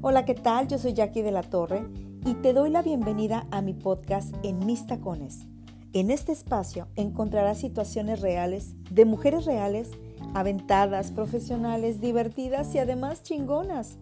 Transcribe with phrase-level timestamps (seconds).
[0.00, 0.68] Hola, ¿qué tal?
[0.68, 1.82] Yo soy Jackie de la Torre
[2.24, 5.48] y te doy la bienvenida a mi podcast En Mis Tacones.
[5.92, 9.90] En este espacio encontrarás situaciones reales de mujeres reales,
[10.36, 13.98] aventadas, profesionales, divertidas y además chingonas.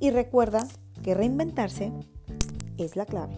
[0.00, 0.60] Y recuerda
[1.04, 1.92] que reinventarse
[2.78, 3.34] es la clave.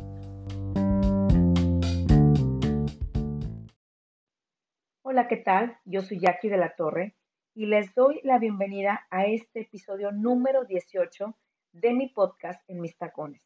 [5.03, 5.77] Hola, ¿qué tal?
[5.85, 7.17] Yo soy Jackie de la Torre
[7.53, 11.37] y les doy la bienvenida a este episodio número 18
[11.81, 13.43] de mi podcast en mis tacones.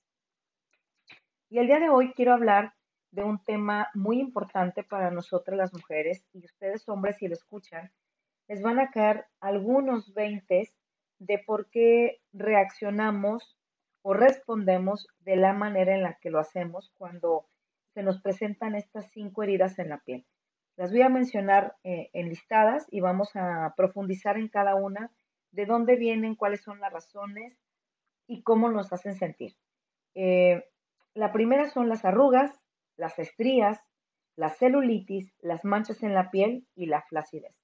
[1.48, 2.74] Y el día de hoy quiero hablar
[3.10, 7.90] de un tema muy importante para nosotras las mujeres y ustedes hombres si lo escuchan,
[8.46, 10.76] les van a caer algunos veintes
[11.18, 13.58] de por qué reaccionamos
[14.02, 17.48] o respondemos de la manera en la que lo hacemos cuando
[17.94, 20.24] se nos presentan estas cinco heridas en la piel.
[20.76, 25.10] Las voy a mencionar eh, enlistadas y vamos a profundizar en cada una,
[25.50, 27.58] de dónde vienen, cuáles son las razones
[28.30, 29.56] y cómo nos hacen sentir.
[30.14, 30.64] Eh,
[31.14, 32.52] la primera son las arrugas,
[32.96, 33.80] las estrías,
[34.36, 37.56] la celulitis, las manchas en la piel y la flacidez.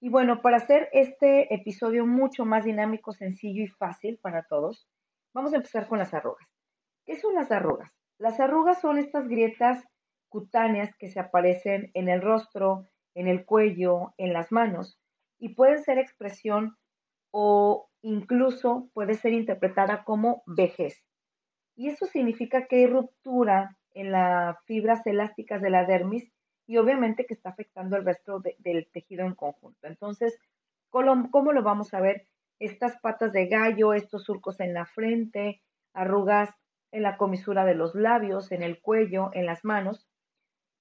[0.00, 4.88] Y bueno, para hacer este episodio mucho más dinámico, sencillo y fácil para todos,
[5.32, 6.48] vamos a empezar con las arrugas.
[7.06, 7.92] ¿Qué son las arrugas?
[8.18, 9.84] Las arrugas son estas grietas
[10.28, 14.98] cutáneas que se aparecen en el rostro, en el cuello, en las manos
[15.38, 16.76] y pueden ser expresión
[17.30, 21.02] o incluso puede ser interpretada como vejez.
[21.74, 26.30] Y eso significa que hay ruptura en las fibras elásticas de la dermis
[26.66, 29.86] y obviamente que está afectando el resto del tejido en conjunto.
[29.86, 30.38] Entonces,
[30.90, 32.26] ¿cómo, ¿cómo, lo vamos a ver?
[32.58, 35.62] Estas patas de gallo, estos surcos en la frente,
[35.94, 36.50] arrugas
[36.92, 40.06] en la comisura de los labios, en el cuello, en las manos.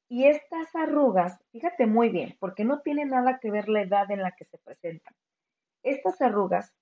[0.10, 4.22] Y estas arrugas, fíjate muy bien, porque no tiene nada que ver la edad en
[4.22, 5.16] la que se presentan.
[5.84, 6.74] Estas arrugas,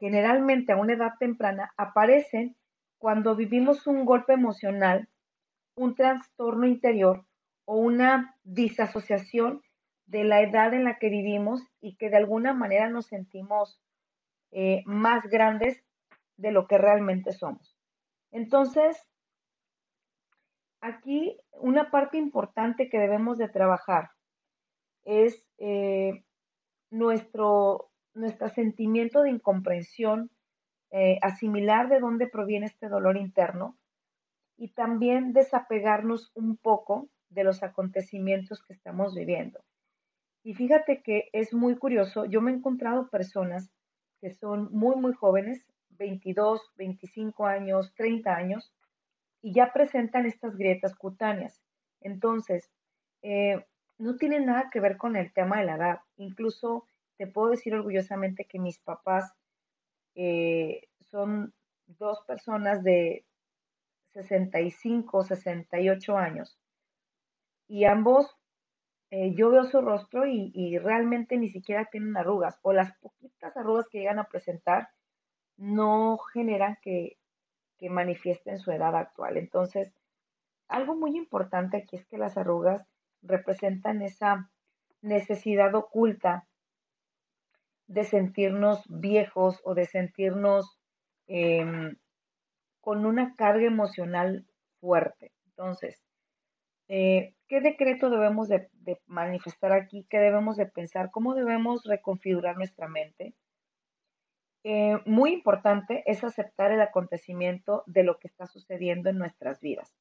[0.00, 2.56] generalmente a una edad temprana, aparecen
[2.98, 5.08] cuando vivimos un golpe emocional,
[5.76, 7.26] un trastorno interior
[7.66, 9.62] o una disasociación
[10.06, 13.80] de la edad en la que vivimos y que de alguna manera nos sentimos
[14.50, 15.84] eh, más grandes
[16.36, 17.76] de lo que realmente somos.
[18.32, 19.06] Entonces,
[20.80, 24.10] aquí una parte importante que debemos de trabajar
[25.04, 26.24] es eh,
[26.90, 30.30] nuestro, nuestro sentimiento de incomprensión,
[30.90, 33.76] eh, asimilar de dónde proviene este dolor interno
[34.56, 39.60] y también desapegarnos un poco de los acontecimientos que estamos viviendo.
[40.42, 43.70] Y fíjate que es muy curioso, yo me he encontrado personas
[44.20, 48.72] que son muy, muy jóvenes, 22, 25 años, 30 años,
[49.42, 51.62] y ya presentan estas grietas cutáneas.
[52.00, 52.70] Entonces,
[53.22, 53.64] eh,
[53.98, 56.00] no tiene nada que ver con el tema de la edad.
[56.16, 56.86] Incluso
[57.20, 59.34] te puedo decir orgullosamente que mis papás
[60.14, 61.52] eh, son
[61.86, 63.26] dos personas de
[64.14, 66.58] 65, 68 años.
[67.68, 68.34] Y ambos,
[69.10, 72.58] eh, yo veo su rostro y, realmente ni siquiera tienen arrugas.
[72.62, 74.88] O las poquitas arrugas que llegan a presentar
[75.58, 77.18] no generan que,
[77.76, 79.36] que manifiesten su edad actual.
[79.36, 79.92] Entonces,
[80.68, 82.88] algo muy importante aquí es que las arrugas
[83.20, 84.50] representan esa
[85.02, 86.46] necesidad oculta
[87.90, 90.78] de sentirnos viejos o de sentirnos
[91.26, 91.96] em,
[92.80, 94.46] con una carga emocional
[94.80, 95.32] fuerte.
[95.46, 96.00] Entonces,
[96.86, 98.68] eh, ¿qué decreto debemos de,
[99.06, 100.06] manifestar aquí?
[100.08, 101.10] ¿Qué debemos de pensar?
[101.10, 103.34] ¿Cómo debemos reconfigurar nuestra mente?
[104.62, 109.96] Eh, muy importante es aceptar el acontecimiento de lo que está sucediendo en nuestras vidas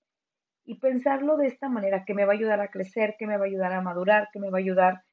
[0.64, 3.46] y pensarlo de esta manera, que me va a ayudar a crecer, que me va
[3.46, 5.04] a ayudar a madurar, que me va a ayudar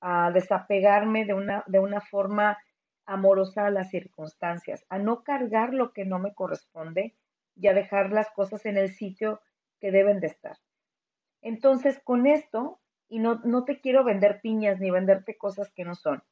[0.00, 2.58] a desapegarme de una, de una forma
[3.06, 7.16] amorosa a las circunstancias, a no cargar lo que no me corresponde
[7.56, 9.40] y a dejar las cosas en el sitio
[9.80, 10.56] que deben de estar.
[11.42, 15.94] Entonces, con esto, y no, no te quiero vender piñas ni venderte cosas que no
[15.94, 16.22] son,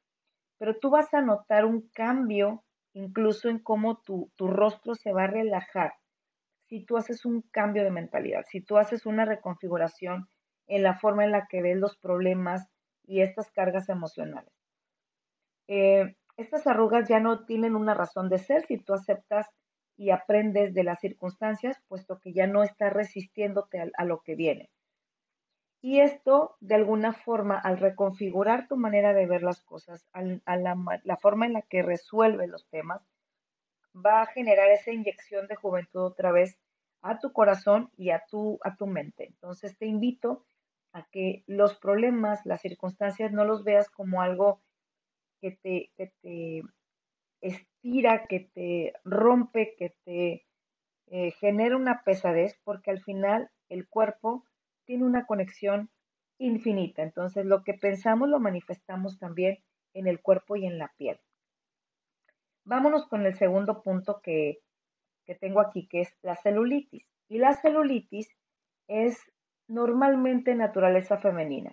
[0.59, 5.25] pero tú vas a notar un cambio incluso en cómo tu, tu rostro se va
[5.25, 5.95] a relajar
[6.69, 10.29] si tú haces un cambio de mentalidad, si tú haces una reconfiguración
[10.67, 12.69] en la forma en la que ves los problemas
[13.09, 14.53] y estas cargas emocionales.
[15.67, 19.49] Eh, estas arrugas ya no tienen una razón de ser si tú aceptas
[19.97, 24.71] y aprendes de las circunstancias, puesto que ya no estás resistiéndote a, lo que viene.
[25.81, 30.77] Y esto, de alguna forma, al reconfigurar tu manera de ver las cosas, a la,
[31.03, 33.03] la forma en la que resuelves los temas,
[33.95, 36.59] va a generar esa inyección de juventud otra vez
[37.03, 39.27] a tu corazón y a tu, a tu mente.
[39.27, 40.45] Entonces te invito
[40.99, 44.61] a que los problemas, las circunstancias, no los veas como algo
[45.41, 45.91] que te,
[47.41, 50.47] estira, que te rompe, que te
[51.07, 54.45] eh, genera una pesadez, porque al final el cuerpo
[54.85, 55.91] tiene una conexión
[56.39, 57.03] infinita.
[57.03, 59.59] Entonces, lo que pensamos lo manifestamos también
[59.95, 61.19] en el cuerpo y en la piel.
[62.65, 64.59] Vámonos con el segundo punto que,
[65.25, 67.07] que tengo aquí, que es la celulitis.
[67.29, 68.29] Y la celulitis
[68.89, 69.19] es
[69.69, 71.73] normalmente naturaleza femenina.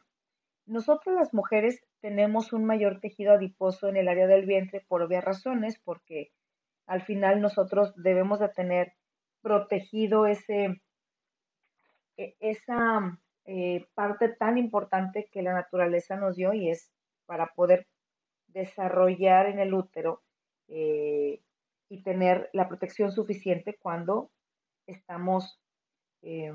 [0.66, 5.24] Nosotros las mujeres tenemos un mayor tejido adiposo en el área del vientre por obvias
[5.24, 6.32] razones, porque
[6.88, 8.94] al final nosotros debemos de tener
[9.42, 10.82] protegido ese,
[12.18, 16.92] e, esa eh, parte tan importante que la naturaleza nos dio y es
[17.26, 17.88] para poder
[18.48, 20.24] desarrollar en el útero
[20.68, 21.42] eh,
[21.90, 24.32] y tener la protección suficiente cuando
[24.88, 25.60] estamos,
[26.24, 26.52] eh,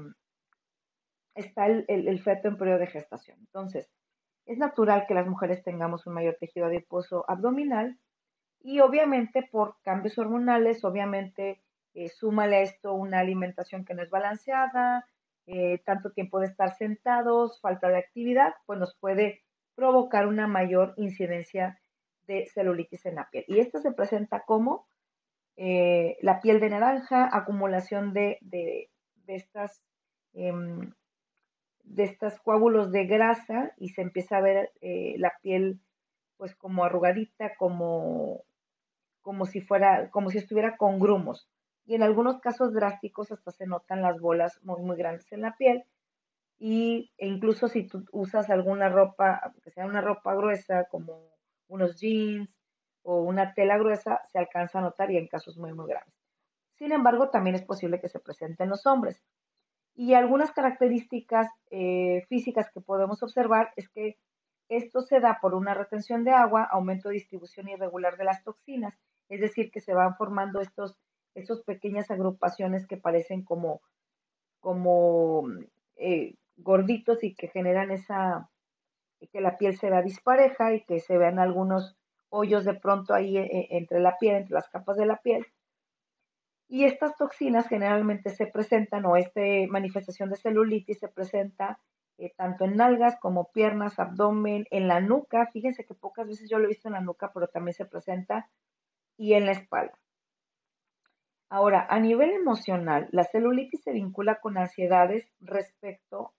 [1.35, 3.39] está el, el, feto en periodo de gestación.
[3.41, 3.89] Entonces,
[4.47, 7.99] es natural que las mujeres tengamos un mayor tejido adiposo abdominal
[8.61, 11.63] y obviamente por cambios hormonales, obviamente
[11.95, 15.07] eh, súmale a esto una alimentación que no es balanceada,
[15.47, 19.43] eh, tanto tiempo de estar sentados, falta de actividad, pues nos puede
[19.75, 21.81] provocar una mayor incidencia
[22.27, 23.45] de celulitis en la piel.
[23.49, 24.87] Y esto se presenta como
[25.57, 28.89] eh, la piel de naranja, acumulación de, de,
[29.27, 29.83] estas,
[30.33, 30.93] em,
[31.91, 35.81] de estos coágulos de grasa y se empieza a ver eh, la piel
[36.37, 38.45] pues como arrugadita, como,
[39.21, 41.49] como si fuera, como si estuviera con grumos.
[41.85, 45.57] Y en algunos casos drásticos hasta se notan las bolas muy, muy grandes en la
[45.57, 45.85] piel.
[46.59, 51.29] Y, e incluso si tú usas alguna ropa, que sea una ropa gruesa, como
[51.67, 52.49] unos jeans
[53.03, 56.15] o una tela gruesa, se alcanza a notar y en casos muy, muy graves.
[56.75, 59.21] Sin embargo, también es posible que se presente en los hombres.
[59.95, 64.17] Y algunas características eh, físicas que podemos observar es que
[64.69, 68.95] esto se da por una retención de agua, aumento de distribución irregular de las toxinas,
[69.29, 70.97] es decir, que se van formando estos,
[71.35, 73.81] estos pequeñas agrupaciones que parecen como,
[74.61, 75.49] como
[75.97, 78.49] eh, gorditos y que generan esa,
[79.33, 81.97] que la piel se vea dispareja y que se vean algunos
[82.29, 85.47] hoyos de pronto ahí eh, entre la piel, entre las capas de la piel.
[86.73, 91.81] Y estas toxinas generalmente se presentan, o esta manifestación de celulitis se presenta
[92.17, 95.49] eh, tanto en nalgas como piernas, abdomen, en la nuca.
[95.53, 98.49] Fíjense que pocas veces yo lo he visto en la nuca, pero también se presenta
[99.17, 99.99] y en la espalda.
[101.49, 106.35] Ahora, a nivel emocional, la celulitis se vincula con ansiedades respecto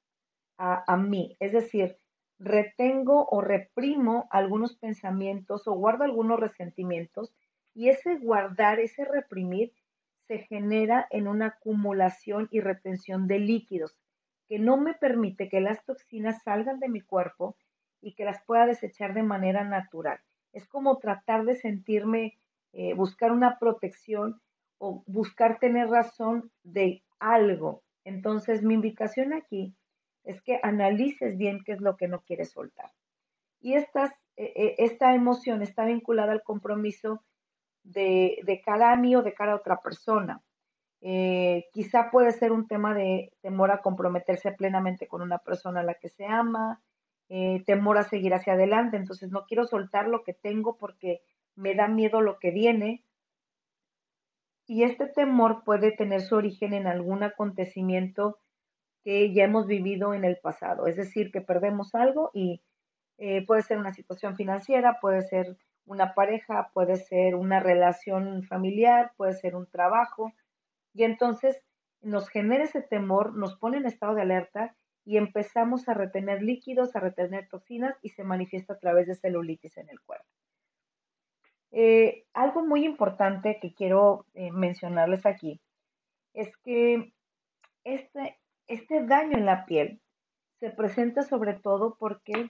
[0.58, 1.98] a, a mí, es decir,
[2.40, 7.34] retengo o reprimo algunos pensamientos o guardo algunos resentimientos
[7.74, 9.74] y ese guardar, ese reprimir
[10.32, 13.98] se genera en una acumulación y retención de líquidos
[14.48, 17.58] que no me permite que las toxinas salgan de mi cuerpo
[18.00, 20.22] y que las pueda desechar de manera natural.
[20.54, 22.38] Es como tratar de sentirme,
[22.72, 24.40] eh, buscar una protección
[24.78, 27.84] o buscar tener razón de algo.
[28.06, 29.76] Entonces, mi invitación aquí
[30.24, 32.94] es que analices bien qué es lo que no quieres soltar.
[33.60, 37.22] Y estas, eh, eh, esta emoción está vinculada al compromiso
[37.84, 40.42] de, de, cara a mí o de cara a otra persona.
[41.02, 45.84] Eh, quizá puede ser un tema de temor a comprometerse plenamente con una persona a
[45.84, 46.82] la que se ama,
[47.66, 51.22] temor a seguir hacia adelante, entonces no quiero soltar lo que tengo porque
[51.56, 53.06] me da miedo lo que viene.
[54.68, 58.40] Y este temor puede tener su origen en algún acontecimiento
[59.04, 60.88] que ya hemos vivido en el pasado.
[60.88, 62.62] Es decir, que perdemos algo y
[63.18, 65.58] eh, puede ser una situación financiera, puede ser
[65.92, 70.32] una pareja, puede ser una relación familiar, puede ser un trabajo.
[70.94, 71.62] Y entonces
[72.02, 76.96] nos genera ese temor, nos pone en estado de alerta y empezamos a retener líquidos,
[76.96, 80.26] a retener toxinas y se manifiesta a través de celulitis en el cuerpo.
[81.72, 85.62] Eh, algo muy importante que quiero eh, mencionarles aquí
[86.34, 87.14] es que
[87.84, 90.02] este, este daño en la piel
[90.60, 92.50] se presenta sobre todo porque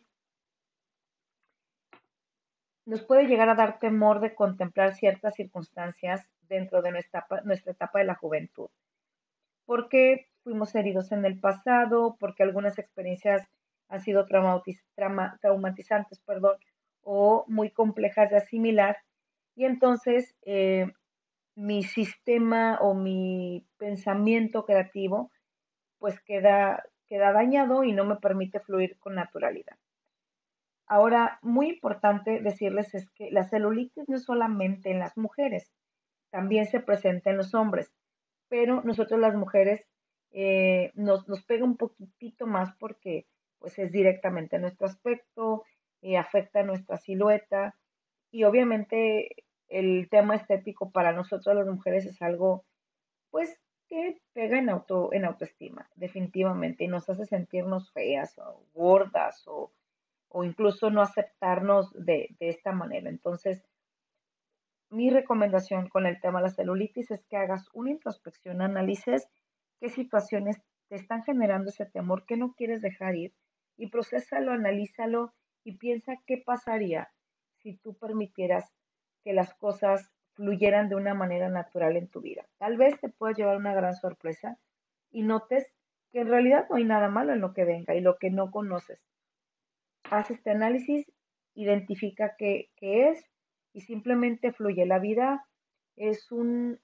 [2.92, 7.26] nos puede llegar a dar temor de contemplar ciertas circunstancias dentro de nuestra,
[7.66, 8.68] etapa de la juventud.
[9.66, 13.48] Porque fuimos heridos en el pasado, porque algunas experiencias
[13.88, 16.58] han sido traumatizantes perdón,
[17.02, 18.98] o muy complejas de asimilar.
[19.56, 20.92] Y entonces eh,
[21.56, 25.32] mi sistema o mi pensamiento creativo
[25.98, 29.78] pues queda dañado y no me permite fluir con naturalidad.
[30.92, 35.72] Ahora, muy importante decirles es que la celulitis no es solamente en las mujeres,
[36.32, 37.94] también se presenta en los hombres,
[38.50, 39.88] pero nosotros las mujeres
[40.32, 43.26] eh, nos, nos, pega un poquitito más porque
[43.60, 45.64] pues es directamente nuestro aspecto,
[46.02, 47.74] eh, afecta nuestra silueta
[48.30, 52.66] y obviamente el tema estético para nosotros las mujeres es algo,
[53.30, 53.58] pues,
[53.88, 59.72] que pega en, auto, en autoestima, definitivamente, y nos hace sentirnos feas o gordas o,
[60.34, 63.10] o incluso no aceptarnos de, esta manera.
[63.10, 63.64] Entonces,
[64.90, 69.28] mi recomendación con el tema de la celulitis es que hagas una introspección, analices
[69.80, 73.34] qué situaciones te están generando ese temor que no quieres dejar ir
[73.78, 75.34] y procésalo, analízalo
[75.64, 77.10] y piensa qué pasaría
[77.58, 78.72] si tú permitieras
[79.24, 82.46] que las cosas fluyeran de una manera natural en tu vida.
[82.58, 84.58] Tal vez te pueda llevar una gran sorpresa
[85.12, 85.68] y notes
[86.12, 88.52] que en realidad no hay nada malo en lo que venga y lo que no
[88.52, 89.00] conoces.
[90.12, 91.10] Haz este análisis,
[91.56, 93.26] identifica qué, qué es
[93.72, 94.86] y simplemente fluye.
[94.86, 95.48] La vida
[95.96, 96.82] es, un,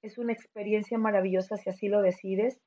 [0.00, 2.58] es una experiencia maravillosa si así lo decides.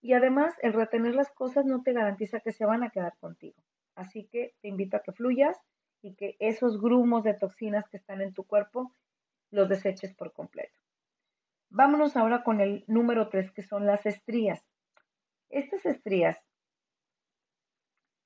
[0.00, 3.62] Y además, el retener las cosas no te garantiza que se van a quedar contigo.
[3.94, 5.58] Así que te invito a que fluyas
[6.00, 8.94] y que esos grumos de toxinas que están en tu cuerpo
[9.50, 10.78] los deseches por completo.
[11.68, 14.64] Vámonos ahora con el número 3, que son las estrías.
[15.50, 16.38] Estas estrías,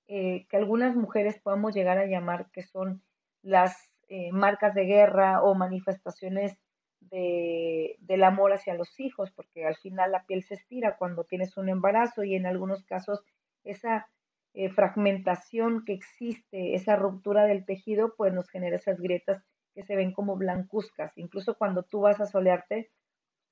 [0.08, 3.02] eh, que algunas mujeres podemos llegar a llamar que son
[3.42, 3.76] las
[4.08, 6.56] eh, marcas de guerra o manifestaciones
[7.00, 11.56] de, del amor hacia los hijos, porque al final la piel se estira cuando tienes
[11.58, 13.22] un embarazo y en algunos casos
[13.64, 14.08] esa
[14.54, 19.94] eh, fragmentación que existe, esa ruptura del tejido, pues nos genera esas grietas que se
[19.94, 21.12] ven como blancuzcas.
[21.16, 22.90] Incluso cuando tú vas a solearte,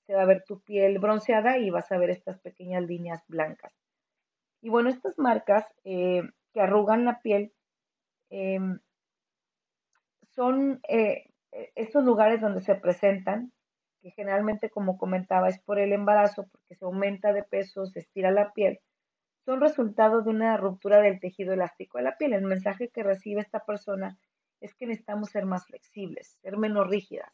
[0.06, 3.72] se va a ver tu piel bronceada y vas a ver estas pequeñas líneas blancas.
[4.62, 5.66] Y bueno, estas marcas
[6.56, 7.52] que arrugan la piel
[8.30, 8.78] em,
[10.30, 11.28] son eh,
[11.74, 13.52] estos lugares donde se presentan,
[14.00, 18.30] que generalmente, como comentaba, es por el embarazo, porque se aumenta de peso, se estira
[18.30, 18.80] la piel,
[19.44, 22.32] son resultado de una ruptura del tejido elástico de la piel.
[22.32, 24.18] El mensaje que recibe esta persona
[24.62, 27.30] es que necesitamos ser más flexibles, ser menos rígidas.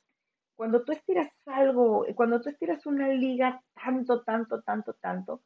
[0.56, 5.44] Cuando tú estiras algo, cuando tú estiras una liga tanto, tanto, tanto, tanto,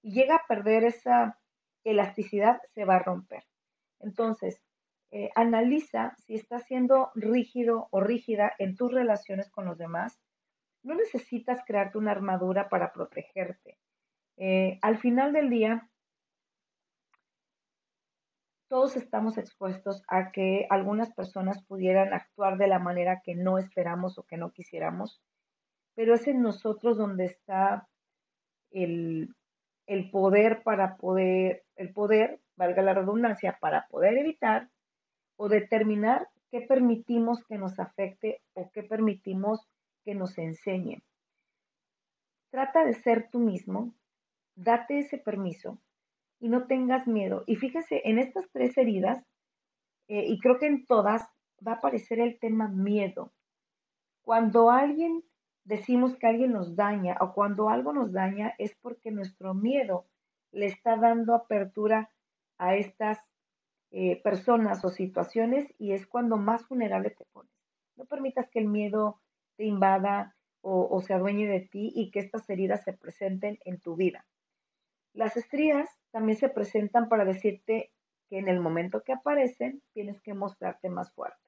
[0.00, 1.38] y llega a perder esa
[1.84, 3.44] elasticidad, se va a romper.
[4.00, 4.60] Entonces,
[5.10, 10.18] eh, analiza si estás siendo rígido o rígida en tus relaciones con los demás.
[10.82, 13.78] No necesitas crearte una armadura para protegerte.
[14.38, 15.88] Eh, al final del día,
[18.68, 24.18] todos estamos expuestos a que algunas personas pudieran actuar de la manera que no esperamos
[24.18, 25.20] o que no quisiéramos,
[25.94, 27.86] pero es en nosotros donde está
[28.70, 29.36] el,
[29.86, 34.70] el poder para poder, el poder, valga la redundancia, para poder evitar
[35.36, 39.68] o determinar qué permitimos que nos afecte o qué permitimos
[40.04, 41.02] que nos enseñe.
[42.50, 43.94] Trata de ser tú mismo,
[44.54, 45.78] date ese permiso
[46.38, 47.44] y no tengas miedo.
[47.46, 49.24] Y fíjese, en estas tres heridas,
[50.08, 51.22] eh, y creo que en todas,
[51.66, 53.32] va a aparecer el tema miedo.
[54.22, 55.24] Cuando alguien
[55.64, 60.06] decimos que alguien nos daña o cuando algo nos daña es porque nuestro miedo
[60.52, 62.10] le está dando apertura
[62.58, 63.18] a estas
[63.90, 67.52] eh, personas o situaciones y es cuando más vulnerable te pones.
[67.96, 69.20] No permitas que el miedo
[69.56, 73.80] te invada o, o se adueñe de ti y que estas heridas se presenten en
[73.80, 74.24] tu vida.
[75.12, 77.90] Las estrías también se presentan para decirte
[78.28, 81.38] que en el momento que aparecen tienes que mostrarte más fuerte.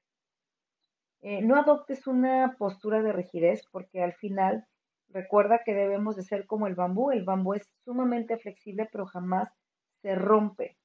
[1.21, 4.67] Eh, no adoptes una postura de rigidez porque al final
[5.09, 7.11] recuerda que debemos de ser como el bambú.
[7.11, 9.49] El bambú es sumamente flexible pero jamás
[10.01, 10.77] se rompe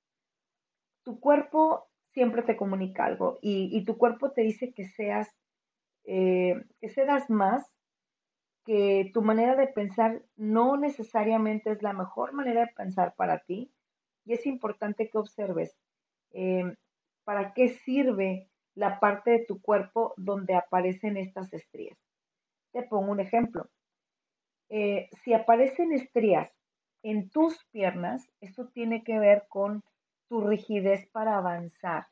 [1.05, 5.29] tu cuerpo siempre te comunica algo y, tu cuerpo te dice que seas,
[6.05, 7.67] eh, que cedas más,
[8.65, 13.73] que tu manera de pensar no necesariamente es la mejor manera de pensar para ti
[14.25, 15.77] y es importante que observes
[16.33, 16.75] eh,
[17.25, 21.99] para qué sirve la parte de tu cuerpo donde aparecen estas estrías.
[22.73, 23.69] Te pongo un ejemplo.
[24.71, 26.51] Eh, si aparecen estrías
[27.03, 29.83] en tus piernas, eso tiene que ver con
[30.29, 32.07] tu rigidez para avanzar.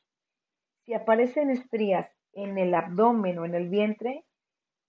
[0.84, 4.24] Si aparecen estrías en el abdomen o en el vientre,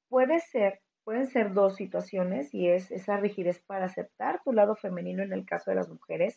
[0.09, 5.23] puede ser, pueden ser dos situaciones y es esa rigidez para aceptar tu lado femenino
[5.23, 6.35] en el caso de las mujeres,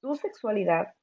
[0.00, 0.94] tu sexualidad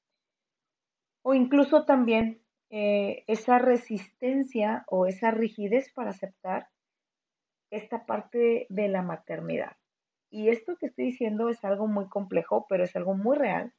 [1.24, 6.68] o incluso también eh, esa resistencia o esa rigidez para aceptar
[7.72, 9.78] esta parte de la maternidad.
[10.30, 13.74] Y esto que estoy diciendo es algo muy complejo, pero es algo muy real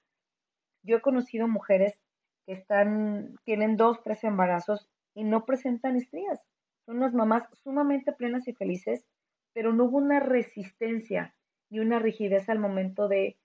[0.87, 1.99] yo he conocido mujeres
[2.47, 6.41] que están, tienen dos, tres embarazos y no presentan estrías.
[6.87, 9.05] Son unas mamás sumamente plenas y felices,
[9.53, 11.35] pero no hubo una resistencia
[11.71, 13.37] ni una rigidez al momento de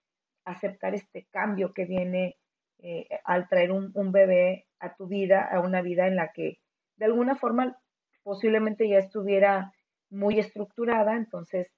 [0.46, 2.38] aceptar este cambio que viene
[2.78, 6.60] eh, al traer un, un, bebé a tu vida, a una vida en la que
[6.98, 7.80] de alguna forma
[8.24, 9.74] posiblemente ya estuviera
[10.12, 11.72] muy estructurada, entonces,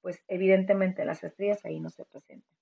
[0.00, 2.56] pues evidentemente las estrías ahí no se presentan.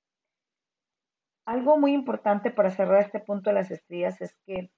[1.45, 4.71] Algo muy importante para cerrar este punto de las estrías es que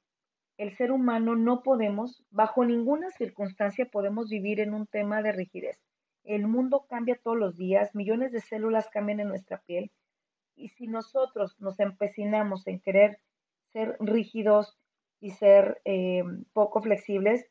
[0.58, 5.78] el ser humano no podemos, bajo ninguna circunstancia podemos vivir en un tema de rigidez.
[6.24, 9.90] El mundo cambia todos los días, millones de células cambian en nuestra piel
[10.56, 13.20] y si nosotros nos empecinamos en querer
[13.72, 14.76] ser rígidos
[15.20, 17.46] y ser eh, poco flexibles,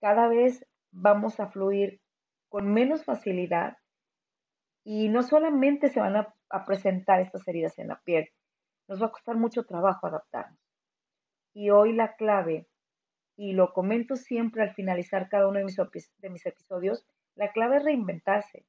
[0.00, 2.01] cada vez vamos a fluir
[2.52, 3.78] con menos facilidad
[4.84, 6.34] y no solamente se van a,
[6.66, 8.28] presentar estas heridas en la piel,
[8.88, 10.60] nos va a costar mucho trabajo adaptarnos.
[11.54, 12.68] Y hoy la clave,
[13.36, 15.78] y lo comento siempre al finalizar cada uno de mis,
[16.18, 17.06] de mis episodios,
[17.36, 18.66] la clave es reinventarse.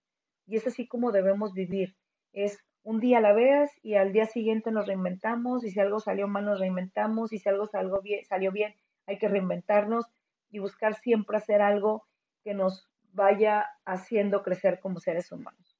[0.47, 1.97] Y es así como debemos vivir.
[2.31, 6.29] Es un día la veas y al día siguiente nos reinventamos y si algo salió
[6.29, 8.75] mal nos reinventamos y si algo salió bien
[9.07, 10.05] hay que reinventarnos
[10.51, 12.07] y buscar siempre hacer algo
[12.45, 15.77] que nos vaya haciendo crecer como seres humanos.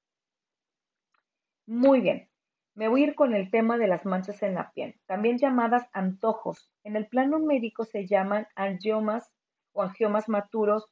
[1.66, 2.30] Muy bien,
[2.76, 5.88] me voy a ir con el tema de las manchas en la piel, también llamadas
[5.94, 6.72] antojos.
[6.84, 9.32] En el plano médico se llaman angiomas
[9.74, 10.90] o angiomas maturos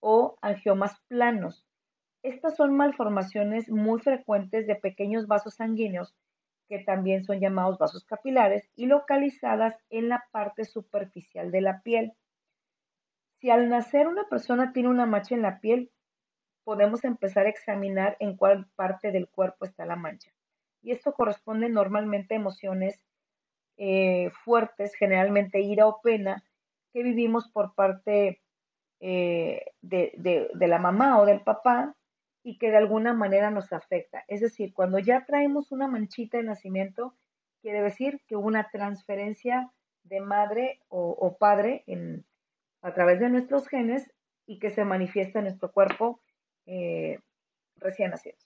[0.00, 1.66] o angiomas planos.
[2.22, 6.14] Estas son malformaciones muy frecuentes de pequeños vasos sanguíneos,
[6.68, 12.12] que también son llamados vasos capilares, y localizadas en la parte superficial de la piel.
[13.40, 15.90] Si al nacer una persona tiene una mancha en la piel,
[16.64, 20.30] podemos empezar a examinar en cuál parte del cuerpo está la mancha
[20.82, 23.00] y esto corresponde normalmente a emociones
[23.76, 26.44] eh, fuertes, generalmente ira o pena,
[26.92, 28.40] que vivimos por parte
[29.00, 30.12] eh, de,
[30.54, 31.94] de, la mamá o del papá
[32.42, 34.24] y que de alguna manera nos afecta.
[34.28, 37.14] Es decir, cuando ya traemos una manchita de nacimiento,
[37.60, 39.70] quiere decir que una transferencia
[40.04, 42.24] de madre o, padre en,
[42.82, 44.10] a través de nuestros genes
[44.46, 46.20] y que se manifiesta en nuestro cuerpo
[46.66, 47.18] eh,
[47.76, 48.36] recién nacido.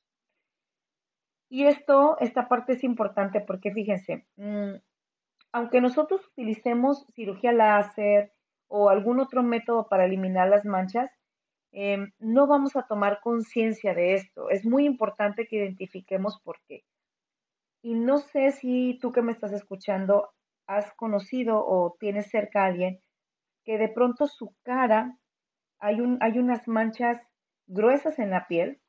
[1.48, 4.76] Y esto, esta parte es importante porque fíjense, mm,
[5.52, 8.32] aunque nosotros utilicemos cirugía láser
[8.68, 11.10] o algún otro método para eliminar las manchas,
[11.72, 14.48] em, no vamos a tomar conciencia de esto.
[14.50, 16.84] Es muy importante que identifiquemos por qué.
[17.82, 20.30] Y no sé si tú que me estás escuchando
[20.66, 23.00] has conocido o tienes cerca a alguien
[23.64, 25.18] que de pronto su cara
[25.78, 27.20] hay, un, hay unas manchas
[27.66, 28.80] gruesas en la piel,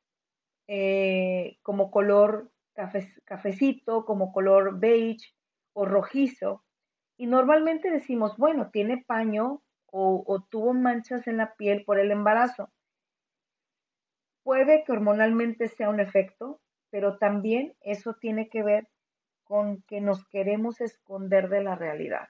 [0.68, 2.50] eh, como color
[3.24, 5.34] cafecito, como color beige
[5.72, 6.64] o rojizo.
[7.16, 12.10] Y normalmente decimos, bueno, tiene paño o, o tuvo manchas en la piel por el
[12.10, 12.70] embarazo.
[14.42, 16.60] Puede que hormonalmente sea un efecto,
[16.90, 18.88] pero también eso tiene que ver
[19.44, 22.28] con que nos queremos esconder de la realidad.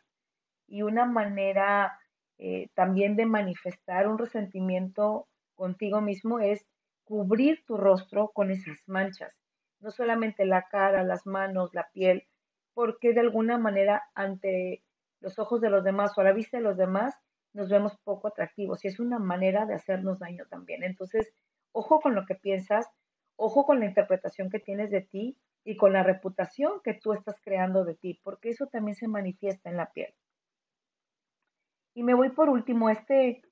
[0.67, 1.99] Y una manera
[2.39, 6.67] eh, también de manifestar un resentimiento contigo mismo es
[7.05, 9.33] cubrir tu rostro con esas manchas
[9.85, 12.27] no solamente la cara, las manos, la piel,
[12.73, 14.83] porque de alguna manera ante
[15.21, 17.15] los ojos de los demás o a la vista de los demás
[17.53, 20.83] nos vemos poco atractivos y es una manera de hacernos daño también.
[20.83, 21.33] Entonces,
[21.73, 22.89] ojo con lo que piensas,
[23.37, 27.37] ojo con la interpretación que tienes de ti y con la reputación que tú estás
[27.43, 30.15] creando de ti, porque eso también se manifiesta en la piel.
[31.95, 33.43] Y me voy por último, este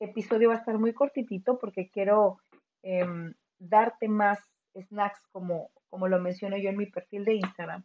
[0.00, 2.38] episodio va a estar muy cortitito porque quiero
[2.82, 4.38] em, darte más
[4.74, 7.84] snacks como, como lo menciono yo en mi perfil de Instagram.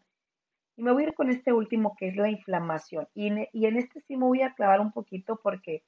[0.75, 3.07] Y me voy a ir con este último que es la inflamación.
[3.13, 5.83] Y en, y en este sí me voy a clavar un poquito porque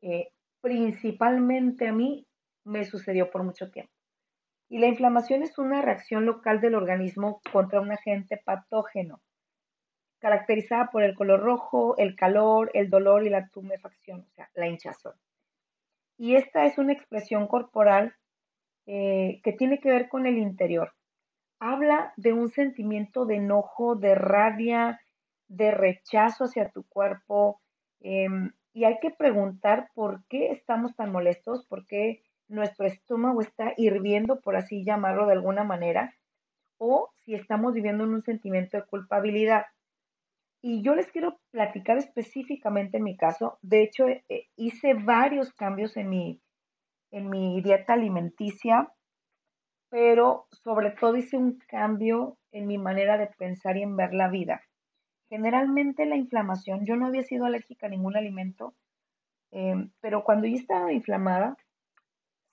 [0.00, 0.30] eh,
[0.62, 2.26] principalmente a mí
[2.64, 3.92] me sucedió por mucho tiempo.
[4.70, 9.20] Y la inflamación es una reacción local del organismo contra un agente patógeno,
[10.18, 14.66] caracterizada por el color rojo, el calor, el dolor y la tumefacción, o sea, la
[14.66, 15.14] hinchazón.
[16.16, 18.14] Y esta es una expresión corporal
[18.86, 20.92] eh, que tiene que ver con el interior.
[21.60, 25.00] Habla de un sentimiento de enojo, de rabia,
[25.48, 27.60] de rechazo hacia tu cuerpo.
[28.00, 33.74] Em, y hay que preguntar por qué estamos tan molestos, por qué nuestro estómago está
[33.76, 36.14] hirviendo, por así llamarlo de alguna manera,
[36.78, 39.66] o si estamos viviendo en un sentimiento de culpabilidad.
[40.60, 43.58] Y yo les quiero platicar específicamente en mi caso.
[43.62, 46.40] De hecho, eh, hice varios cambios en mi,
[47.12, 48.92] en mi dieta alimenticia,
[49.88, 54.28] pero sobre todo hice un cambio en mi manera de pensar y en ver la
[54.28, 54.60] vida.
[55.28, 58.74] Generalmente la inflamación, yo no había sido alérgica a ningún alimento,
[59.50, 61.56] em, pero cuando yo estaba inflamada,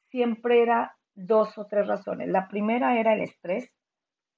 [0.09, 2.27] siempre era dos o tres razones.
[2.29, 3.71] La primera era el estrés,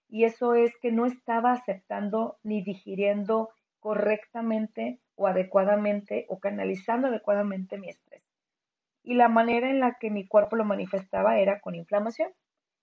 [0.10, 3.50] y eso es que no estaba aceptando ni digiriendo
[3.80, 8.24] correctamente o adecuadamente o canalizando adecuadamente mi estrés
[9.08, 12.30] y la manera en la que mi cuerpo lo manifestaba era con inflamación.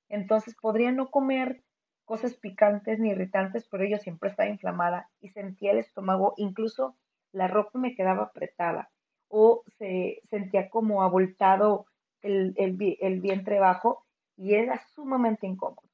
[0.09, 1.63] Entonces podría no comer
[2.07, 6.97] cosas picantes ni irritantes, pero yo siempre estaba inflamada y sentía el estómago, incluso
[7.33, 8.91] la ropa me quedaba apretada
[9.29, 11.85] o se sentía como abultado
[12.23, 15.91] el, el vientre bajo y era sumamente incómodo.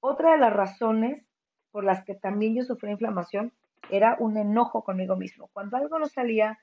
[0.00, 1.24] Otra de las razones
[1.70, 3.54] por las que también yo sufrí inflamación
[3.90, 5.48] era un enojo conmigo mismo.
[5.52, 6.58] Cuando algo no salía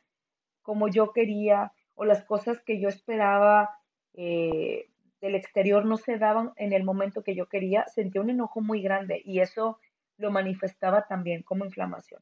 [0.61, 3.69] como yo quería o las cosas que yo esperaba
[4.13, 4.89] eh,
[5.21, 8.81] del exterior no se daban en el momento que yo quería, sentía un enojo muy
[8.81, 9.79] grande y eso
[10.17, 12.21] lo manifestaba también como inflamación.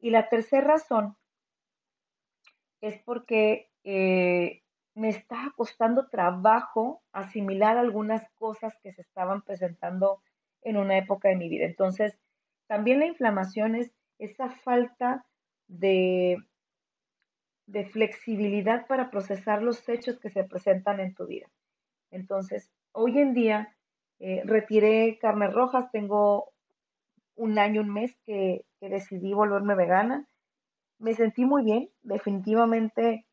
[0.00, 1.16] Y la tercera razón
[2.80, 4.62] es porque eh,
[4.94, 10.22] me estaba costando trabajo asimilar algunas cosas que se estaban presentando
[10.62, 11.64] en una época de mi vida.
[11.64, 12.18] Entonces,
[12.66, 15.26] también la inflamación es esa falta
[15.66, 16.36] de,
[17.66, 21.48] de flexibilidad para procesar los hechos que se presentan en tu vida.
[22.10, 23.74] Entonces, hoy en día
[24.18, 26.52] eh, retiré carnes rojas, tengo
[27.36, 30.26] un año, un mes que, decidí volverme vegana.
[30.98, 33.26] Me sentí muy bien, definitivamente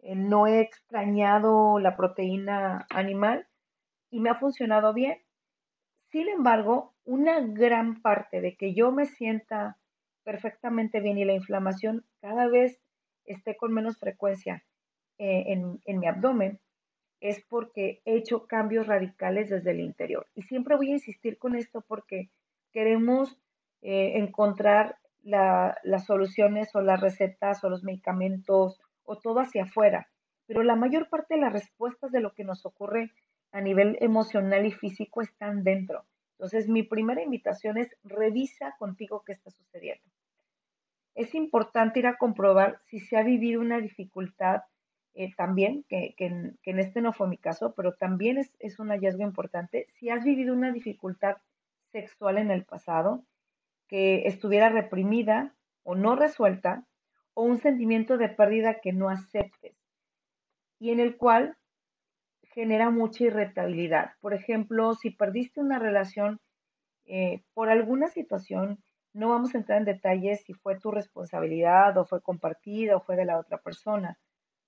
[0.00, 3.46] eh, no he extrañado la proteína animal
[4.10, 5.18] y me ha funcionado bien.
[6.10, 9.78] Sin embargo, una gran parte de que yo me sienta
[10.24, 12.80] perfectamente bien y la inflamación cada vez
[13.24, 14.64] esté con menos frecuencia
[15.18, 15.44] eh,
[15.86, 16.58] en, mi abdomen
[17.20, 20.26] es porque he hecho cambios radicales desde el interior.
[20.34, 22.30] Y siempre voy a insistir con esto porque
[22.72, 23.38] queremos
[23.82, 30.08] eh, encontrar las soluciones o las recetas o los medicamentos o todo hacia afuera.
[30.46, 33.12] Pero la mayor parte de las respuestas de lo que nos ocurre
[33.52, 36.04] a nivel emocional y físico están dentro.
[36.32, 40.04] Entonces, mi primera invitación es revisa contigo qué está sucediendo.
[41.14, 44.62] Es importante ir a comprobar si se ha vivido una dificultad
[45.14, 49.22] eh, también, que, en, este no fue mi caso, pero también es, es un hallazgo
[49.22, 51.36] importante, si has vivido una dificultad
[51.92, 53.24] sexual en el pasado,
[53.86, 56.84] que estuviera reprimida o no resuelta,
[57.34, 59.76] o un sentimiento de pérdida que no aceptes,
[60.80, 61.56] y en el cual
[62.42, 64.12] genera mucha irritabilidad.
[64.20, 66.40] Por ejemplo, si perdiste una relación
[67.06, 68.82] eh, por alguna situación,
[69.14, 73.16] no vamos a entrar en detalles si fue tu responsabilidad o fue compartida o fue
[73.16, 74.18] de la otra persona,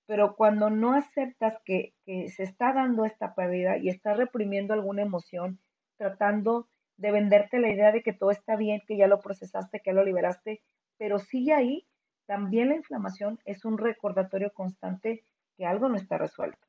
[0.07, 5.01] pero cuando no aceptas que, que se está dando esta pérdida y estás reprimiendo alguna
[5.03, 5.59] emoción,
[5.97, 9.91] tratando de venderte la idea de que todo está bien, que ya lo procesaste, que
[9.91, 10.61] ya lo liberaste,
[10.97, 11.85] pero sigue ahí,
[12.25, 15.23] también la inflamación es un recordatorio constante
[15.57, 16.67] que algo no está resuelto.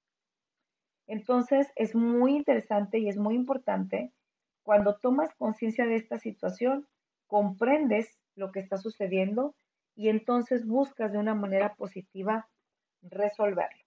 [1.06, 4.12] Entonces, es muy interesante y es muy importante
[4.62, 6.86] cuando tomas conciencia de esta situación,
[7.28, 9.54] comprendes lo que está sucediendo
[9.94, 12.48] y entonces buscas de una manera positiva
[13.02, 13.84] resolverlo.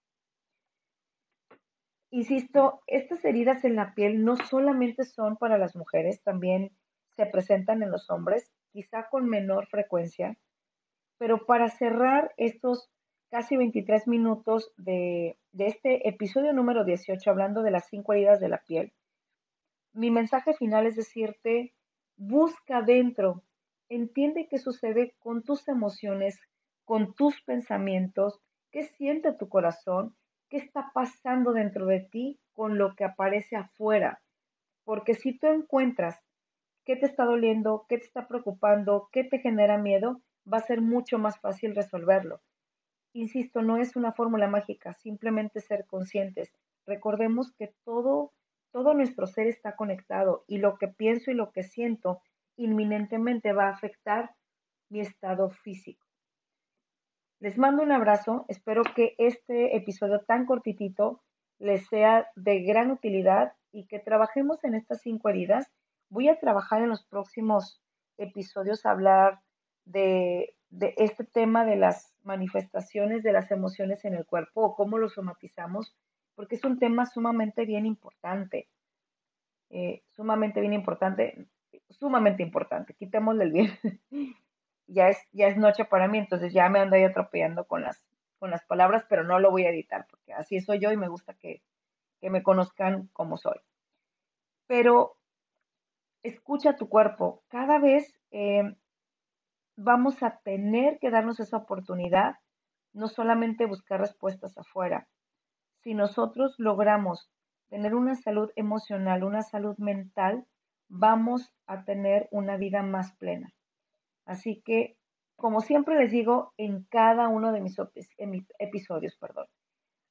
[2.10, 6.70] Insisto, estas heridas en la piel no solamente son para las mujeres, también
[7.16, 10.36] se presentan en los hombres, quizá con menor frecuencia,
[11.18, 12.90] pero para cerrar estos
[13.30, 18.58] casi 23 minutos de, este episodio número 18, hablando de las cinco heridas de la
[18.58, 18.92] piel,
[19.94, 21.72] mi mensaje final es decirte,
[22.26, 23.42] busca dentro,
[23.88, 26.38] entiende qué sucede con tus emociones,
[26.84, 30.14] con tus pensamientos, qué siente tu corazón,
[30.48, 34.22] qué está pasando dentro de ti con lo que aparece afuera.
[34.84, 36.20] Porque si tú encuentras
[36.84, 40.80] qué te está doliendo, qué te está preocupando, qué te genera miedo, va a ser
[40.80, 42.40] mucho más fácil resolverlo.
[43.14, 46.52] Insisto, no es una fórmula mágica, simplemente ser conscientes.
[46.86, 48.32] Recordemos que todo,
[48.72, 52.20] todo nuestro ser está conectado y lo que pienso y lo que siento
[52.56, 54.34] inminentemente va a afectar
[54.88, 56.06] mi estado físico.
[57.38, 61.22] Les mando un abrazo, espero que este episodio tan cortitito
[61.58, 65.70] les sea de gran utilidad y que trabajemos en estas cinco heridas.
[66.08, 67.80] Voy a trabajar en los próximos
[68.18, 69.40] episodios a hablar
[69.84, 74.98] de, de este tema de las manifestaciones de las emociones en el cuerpo o cómo
[74.98, 75.96] lo somatizamos,
[76.34, 78.68] porque es un tema sumamente bien importante,
[79.70, 81.46] eh, sumamente bien importante,
[81.90, 83.78] sumamente importante, quitémosle el bien.
[84.86, 88.04] ya, es, ya es noche para mí, entonces ya me ando ahí atropellando con las,
[88.38, 91.08] con las palabras, pero no lo voy a editar, porque así soy yo y me
[91.08, 91.62] gusta que,
[92.20, 93.58] que me conozcan como soy.
[94.66, 95.16] Pero
[96.22, 97.42] escucha tu cuerpo.
[97.48, 98.76] Cada vez eh,
[99.76, 102.36] vamos a tener que darnos esa oportunidad,
[102.92, 105.08] no solamente buscar respuestas afuera.
[105.82, 107.28] Si nosotros logramos
[107.68, 110.46] tener una salud emocional, una salud mental,
[110.88, 113.52] vamos a tener una vida más plena.
[114.24, 114.96] Así que,
[115.36, 117.76] como siempre les digo en cada uno de mis,
[118.58, 119.46] episodios, perdón,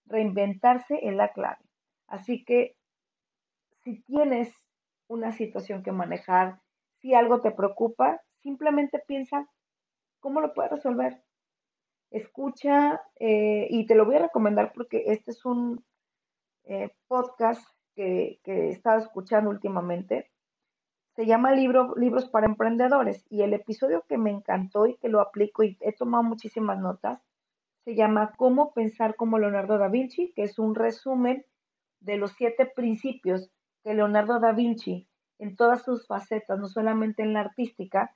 [0.06, 1.64] reinventarse es la clave.
[2.08, 2.76] Así que
[3.84, 4.54] si tienes
[5.08, 6.60] una situación que manejar,
[7.00, 9.48] si algo te preocupa, simplemente piensa
[10.20, 11.22] cómo lo puedes resolver.
[12.12, 15.84] Escucha, eh, y te lo voy a recomendar porque este es un
[16.66, 20.30] eh, podcast que, que, he estado escuchando últimamente.
[21.16, 25.22] Se llama Libro, Libros para Emprendedores y el episodio que me encantó y que lo
[25.22, 27.22] aplico y he tomado muchísimas notas
[27.84, 31.46] se llama Cómo pensar como Leonardo da Vinci, que es un resumen
[32.00, 33.50] de los siete principios
[33.84, 35.08] que Leonardo da Vinci,
[35.40, 38.16] en todas sus facetas, no solamente en la artística,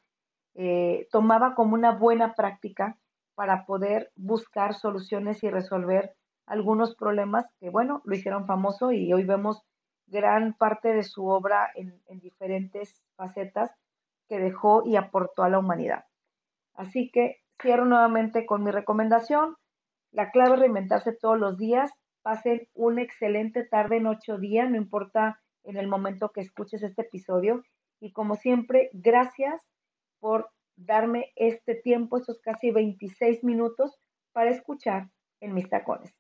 [0.53, 2.97] eh, tomaba como una buena práctica
[3.35, 9.25] para poder buscar soluciones y resolver algunos problemas que, bueno, lo hicieron famoso y hoy
[9.25, 9.61] vemos
[10.07, 13.71] gran parte de su obra en, en diferentes facetas
[14.27, 16.05] que dejó y aportó a la humanidad.
[16.73, 19.55] Así que cierro nuevamente con mi recomendación.
[20.11, 21.91] La clave es reinventarse todos los días.
[22.21, 27.03] Pasen una excelente tarde, noche o día, no importa en el momento que escuches este
[27.03, 27.63] episodio.
[27.99, 29.61] Y como siempre, gracias
[30.19, 33.97] por darme este tiempo, esos casi 26 minutos,
[34.31, 35.09] para escuchar
[35.39, 36.13] en mis tacones.